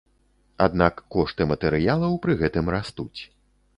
[0.65, 3.15] Аднак кошты матэрыялаў пры гэтым растуць.